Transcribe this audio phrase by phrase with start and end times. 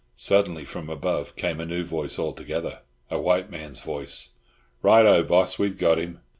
[0.15, 2.79] Suddenly from above came a new voice altogether,
[3.11, 4.31] a white man's voice.
[4.81, 5.59] "Right oh, boss!
[5.59, 6.21] We've got him."